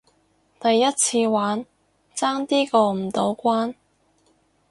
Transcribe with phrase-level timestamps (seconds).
[0.59, 1.63] 第一次玩，
[2.15, 3.75] 爭啲過唔到關